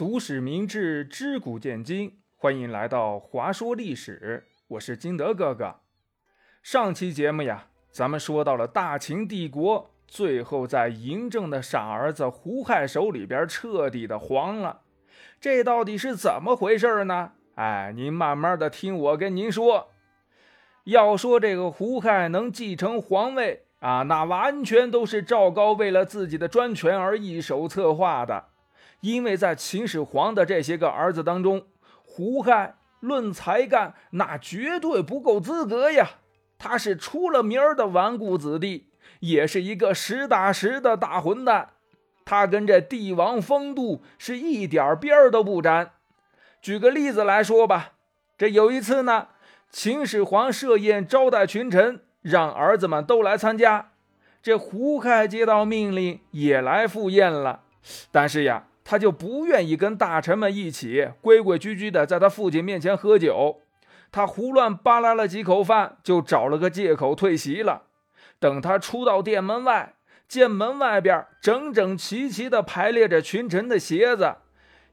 [0.00, 2.20] 读史明智，知古见今。
[2.34, 5.80] 欢迎来到华说历史，我是金德哥哥。
[6.62, 14.80] 上期节目呀，咱们说到了大秦帝国最后在嬴政的傻儿子胡亥手里边彻底的黄了，
[15.38, 17.32] 这到底是怎么回事呢？
[17.56, 19.90] 哎，您慢慢的听我跟您说。
[20.84, 28.46] 要说这个胡亥能继承皇位啊，那完全都是赵高为了自己的专权而一手策划的。
[29.00, 31.66] 因为在秦始皇的这些个儿子当中，
[32.04, 36.10] 胡亥论才干那绝对不够资格呀。
[36.58, 38.88] 他是出了名的纨绔子弟，
[39.20, 41.70] 也是一个实打实的大混蛋。
[42.26, 45.92] 他跟这帝王风度是一点边儿都不沾。
[46.60, 47.92] 举个例子来说吧，
[48.36, 49.28] 这有一次呢，
[49.70, 53.92] 秦始皇设宴招待群臣，让儿子们都来参加。
[54.42, 57.62] 这胡亥接到命令也来赴宴了，
[58.12, 58.64] 但是呀。
[58.90, 63.60] 他就不愿意跟大臣们一起规规矩矩的在他父亲面前喝酒，
[64.10, 67.82] 他胡乱扒拉了几口饭，就找了个借口退席了。
[68.40, 69.94] 等他出到殿门外，
[70.26, 74.34] 见门外边整整齐齐的排列着群臣的鞋子，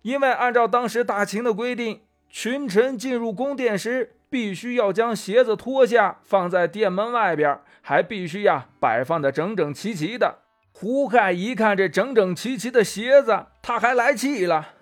[0.03, 10.41] 因为按照当时大秦的规定，群臣进入宫殿时必须要将鞋子脱下放在殿门外边，还必须呀摆放的整整齐齐的。
[10.79, 14.73] 胡亥一看这整整齐齐的鞋子，他还来气了。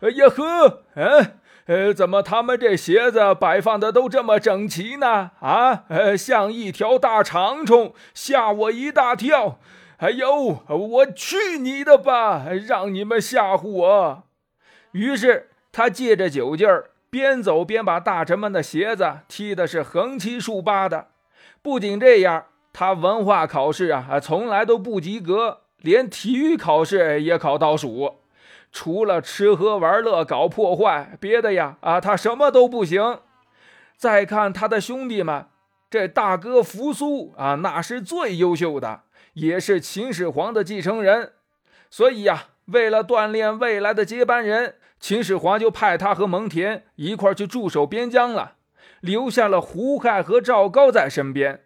[0.00, 5.30] 哎呀呵，嗯，呃，怎么他们这鞋子摆放的都这么整齐呢？
[5.38, 9.60] 啊，呃，像一条大长虫，吓我一大跳。
[9.98, 14.24] 哎呦，我去你的吧，让你们吓唬我！
[14.90, 21.10] 于是他借着酒劲儿，边走边把大臣们的鞋子踢的是横七竖八的。
[21.62, 22.46] 不仅这样。
[22.74, 28.16] 他文化考试啊，从来都不及格，连体育考试也考倒数。
[28.72, 33.20] 除了吃喝玩乐搞破坏，别的呀啊，他什么都不行。
[33.96, 35.46] 再看他的兄弟们，
[35.88, 39.02] 这大哥扶苏啊，那是最优秀的，
[39.34, 41.34] 也是秦始皇的继承人。
[41.88, 48.54] 所以呀，为了锻炼未来的接班人，秦始皇就派他和蒙恬一块去驻守边疆了，
[48.98, 51.60] 留下了胡亥和赵高在身边。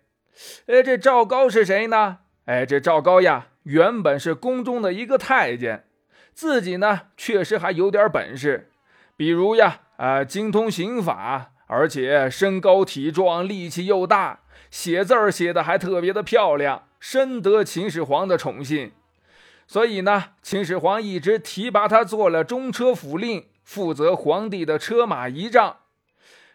[0.67, 2.19] 哎，这赵高是谁呢？
[2.45, 5.85] 哎，这赵高呀，原本是宫中的一个太监，
[6.33, 8.71] 自己呢确实还有点本事，
[9.17, 14.41] 比如呀，啊，精通刑法，而且身高体壮，力气又大，
[14.71, 18.93] 写字儿写的还特别的漂亮，深得秦始皇的宠信。
[19.67, 25.79] 所以呢，秦始皇一直提拔他做了中车府令，负责皇帝的车马仪仗。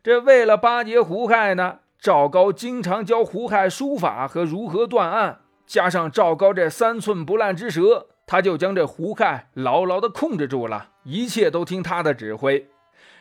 [0.01, 1.81] 这为了巴结胡亥呢。
[2.03, 12.67] 赵高经常教胡亥书法和如何断案，加上赵高这三寸不烂之舌，他就将这胡亥牢牢地控制住了，一切都听他的指挥。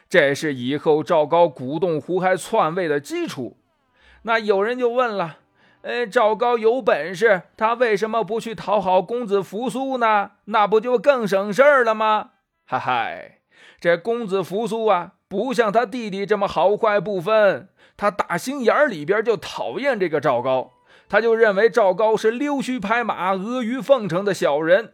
[0.08, 3.56] 这是以后赵高鼓动胡亥篡位的基础。
[4.22, 5.36] 那有人就问了：，
[5.82, 10.32] 呃，赵高有本事，他为什么不去讨好公子扶苏呢？
[10.46, 12.30] 那不就更省事儿了吗？
[12.64, 13.38] 嗨嗨，
[13.82, 17.68] 这公子扶苏啊，不像他弟弟这么好坏不分。
[17.96, 20.74] 他打心眼里边就讨厌这个赵高，
[21.08, 24.92] 他就认为赵高是溜须拍马、阿谀奉承的小人。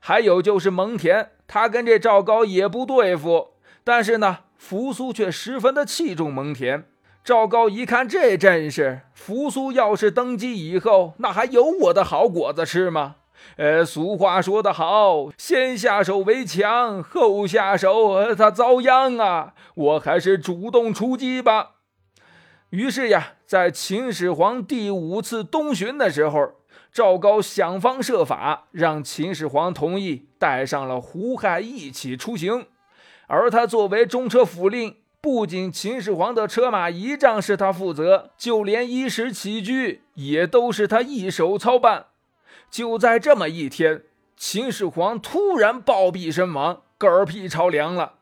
[0.00, 3.50] 还有就是蒙恬，他跟这赵高也不对付，
[3.84, 6.82] 但是呢，扶苏却十分的器重蒙恬。
[7.22, 13.14] 赵高一看这阵势，扶苏要是登基以后，那还有我的好果子吃吗？
[13.56, 19.54] 呃，俗话说得好，先下手为强，后下手他遭殃啊！
[19.74, 21.72] 我还是主动出击吧。
[22.70, 26.54] 于是呀，在秦始皇第五次东巡的时候，
[26.92, 32.66] 赵高想方设法让秦始皇同意带上了胡亥一起出行。
[33.28, 42.06] 而他作为中车府令，不仅秦始皇的车马仪仗是他负责，就连衣食起居也都是他一手操办。
[42.74, 44.02] 就在这么一天，
[44.36, 48.14] 秦始皇突然暴毙身亡，嗝屁朝凉了。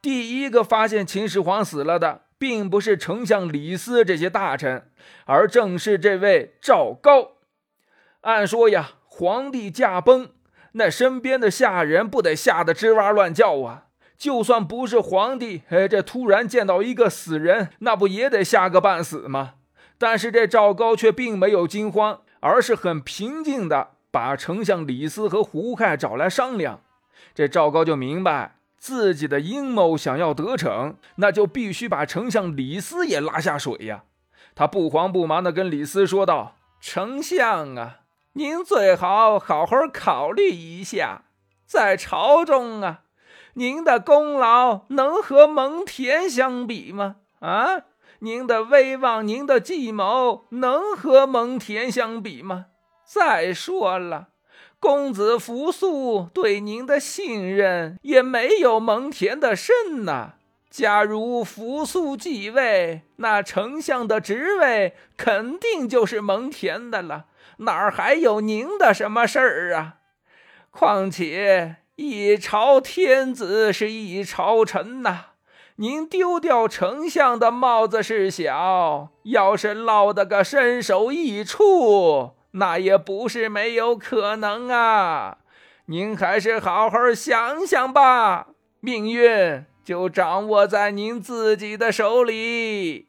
[0.00, 2.20] 第一个发现秦始皇死了的。
[2.38, 4.88] 并不是丞相李斯这些大臣，
[5.26, 7.32] 而正是这位赵高。
[8.20, 10.30] 按说呀，皇帝驾崩，
[10.72, 13.88] 那身边的下人不得吓得吱哇乱叫啊！
[14.16, 19.54] 就算不是皇帝，哎，这突然见到一个死人，那不也得吓个半死吗？
[19.98, 26.80] 但是这赵高却并没有惊慌，而是很平静的把丞相李斯和胡亥找来商量。
[27.34, 28.56] 这赵高就明白。
[28.78, 34.04] 自己的阴谋想要得逞，那就必须把丞相李斯也拉下水呀！
[34.54, 37.98] 他不慌不忙地跟李斯说道：“丞相啊，
[38.32, 41.24] 您最好好好考虑一下，
[41.66, 43.02] 在朝中啊，
[43.52, 47.16] 您的功劳能和蒙恬相比吗？
[47.40, 47.82] 啊，
[48.22, 52.66] 您的威望、您的计谋能和蒙恬相比吗？
[53.04, 54.28] 再说了，
[54.78, 60.34] 公子扶苏对您的信任也没有蒙恬的深呐。
[60.68, 67.24] 假如扶苏继位，那丞相的职位肯定就是蒙恬的了，
[67.58, 69.96] 哪儿还有您的什么事儿啊？
[70.70, 75.29] 况且一朝天子是一朝臣呐，
[75.80, 85.38] 您丢掉丞相的帽子是小，要是落得个身首异处，那也不是没有可能啊。
[85.86, 88.48] 您还是好好想想吧，
[88.80, 89.64] 命运。
[89.82, 93.08] 就掌握在您自己的手里。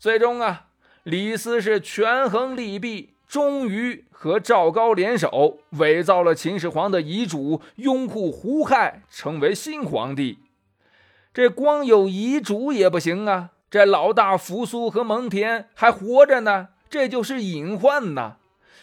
[0.00, 0.66] 最终啊，
[1.04, 10.40] 李斯是权衡利弊，终于和赵高联手，伪造了秦始皇的遗嘱，拥护胡亥，成为新皇帝。
[11.34, 18.36] 这光有遗嘱也不行啊，这老大扶苏和蒙恬还活着呢，这就是隐患呐。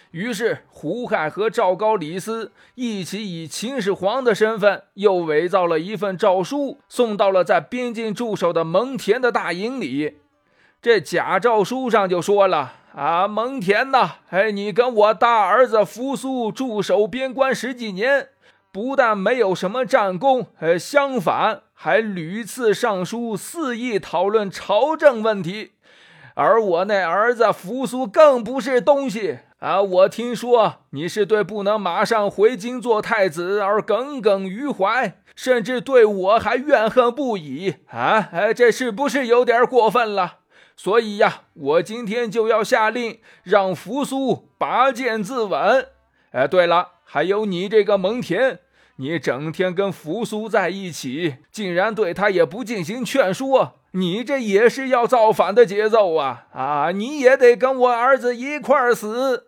[0.09, 10.17] 于是，胡亥和赵高、李斯一起以秦始皇的身份，又伪造了一份诏书，送到了在边境驻守的蒙恬的大营里。
[10.81, 18.29] 这假诏书上就说了：“啊，蒙恬呐，哎，你跟我大儿子扶苏驻守边关十几年，
[18.71, 25.71] 不但没有什么战功，呃，相反还屡次上书，肆意讨论朝政问题。
[26.33, 29.81] 而我那儿子扶苏更不是东西。”啊！
[29.81, 38.27] 我听说你是对不能马上回京做太子而耿耿于怀，甚至对我还怨恨不已啊！
[38.33, 40.39] 哎，这是不是有点过分了？
[40.75, 45.85] 所以呀，我今天就要下令让扶苏拔剑自刎。
[46.31, 48.57] 哎，对了，还有你这个蒙恬，
[49.01, 53.75] 你整天跟扶苏在一起，竟然对他也不进行劝说。
[53.91, 56.47] 你这也是要造反的节奏啊！
[56.53, 59.47] 啊，你也得跟我儿子一块儿死。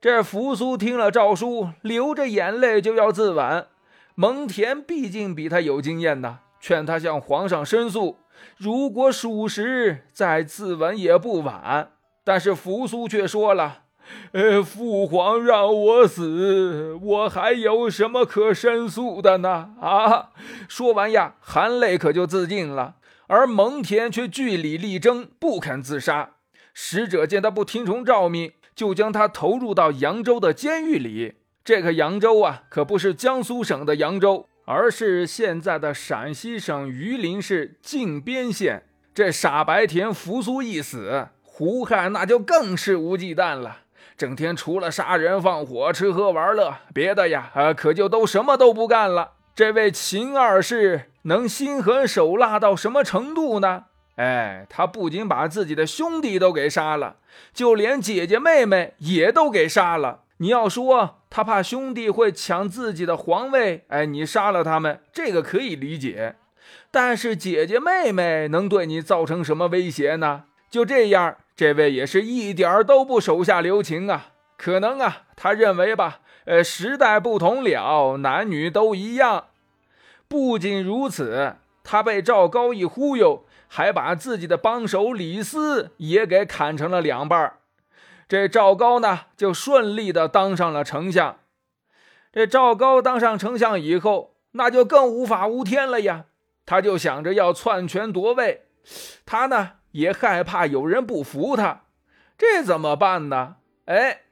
[0.00, 3.66] 这扶苏听了诏书，流着眼泪就要自刎。
[4.14, 8.18] 蒙恬毕竟比他有经验呐，劝他向皇上申诉，
[8.56, 11.90] 如果属实，再自刎也不晚。
[12.22, 13.81] 但是扶苏却说了
[14.32, 20.30] ：“呃，父皇让我死，我还有什么可申诉的呢？”啊！
[20.68, 22.96] 说完呀，含泪可就自尽了。
[23.26, 26.30] 而蒙恬却据理力争，不肯自杀。
[26.74, 28.52] 使者见他不听从诏命。
[28.74, 31.34] 就将他投入到扬州的监狱里。
[31.62, 38.86] 这个扬州啊，可不是江苏省的扬州，而是现在的陕西省榆林市靖边县。
[39.14, 43.80] 这傻白甜扶苏一死，胡亥那就更肆无忌惮了，
[44.16, 49.32] 整天除了杀人放火、吃喝玩乐，别的呀，呃，可就都什么都不干了。
[49.54, 53.84] 这位秦二世能心狠手辣到什么程度呢？
[54.16, 57.16] 哎，他不仅把自己的兄弟都给杀了，
[57.52, 60.20] 就连姐姐妹妹也都给杀了。
[60.38, 66.36] 你要说他怕兄弟会抢自己的皇位，哎，你杀了他们，这个可以理解。
[66.90, 70.44] 但是姐姐妹妹能对你造成什么威胁呢？
[70.70, 74.32] 就这样，这位也是一点都不手下留情啊。
[74.56, 79.46] 可能啊，他认为吧，呃，时代不同了，男女都一样。
[80.28, 83.44] 不仅如此，他被赵高一忽悠。
[83.74, 87.54] 还把自己的帮手李斯也给砍成了两半
[88.28, 91.38] 这赵高呢，就顺利的当上了丞相。
[92.30, 96.26] 这赵高当上丞相以后，那就更无法无天了呀。
[96.66, 98.66] 他就想着要篡权夺位，
[99.24, 101.84] 他呢也害怕有人不服他，
[102.36, 103.56] 这怎么办呢？
[103.86, 104.22] 哎，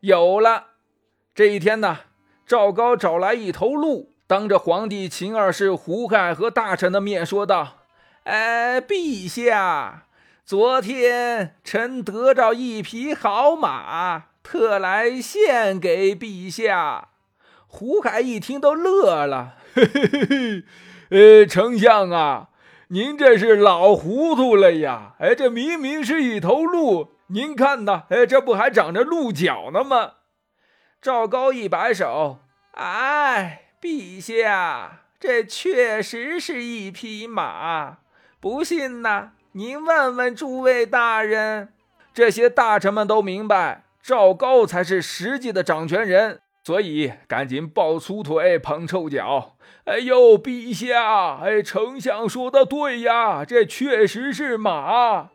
[0.00, 0.66] 有了！
[1.34, 2.00] 这一天呢，
[2.46, 7.78] 赵高找来一头鹿，当着皇帝秦二世胡亥和大臣的面说道。
[8.24, 10.06] 哎，陛下，
[10.44, 17.08] 昨天臣得着一匹好马，特来献给陛下。
[17.66, 20.64] 胡亥一听都乐了，嘿嘿嘿嘿，
[21.10, 22.49] 呃，丞相啊，
[22.92, 25.14] 您这是老糊涂了呀！
[25.20, 30.14] 哎，这明明是一头鹿，您看呐，哎，这不还长着鹿角呢吗？
[31.00, 32.40] 赵高一摆手，
[32.72, 37.98] 哎，陛下，这确实是一匹马。
[38.40, 39.34] 不信呐？
[39.52, 41.68] 您问问诸位大人。
[42.12, 49.56] 这些大臣们都明白，赵高才是实际的掌权人，所以赶紧抱粗腿、捧臭脚。
[49.84, 51.36] 哎呦，陛下！
[51.42, 55.30] 哎，丞相说的对呀，这确实是马。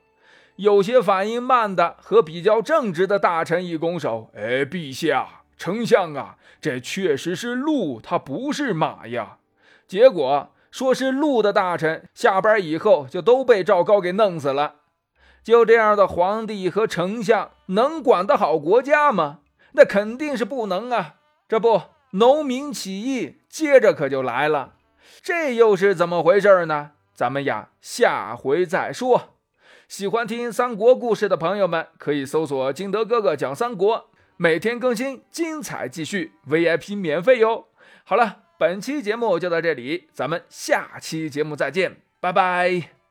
[0.57, 9.39] 有些反应慢的和比较正直的大臣一拱手：“哎，陛下，丞相啊，这确实是鹿，它不是马呀。”
[9.87, 14.75] 结果说是鹿的大臣下班以后就都被赵高给弄死了。
[15.43, 19.39] 就这样的皇帝和丞相能管得好国家吗？
[19.75, 21.15] 那肯定是不能啊！
[21.47, 24.73] 这不，农民起义接着可就来了，
[25.21, 26.91] 这又是怎么回事呢？
[27.13, 29.35] 咱们呀，下回再说。
[29.87, 37.67] 喜欢听三国故事的朋友们，可以搜索“金德哥哥讲三国”，每天更新，精彩继续，VIP 免费哟。
[38.03, 43.04] 好了，本期节目就到这里，咱们下期节目再见，拜拜。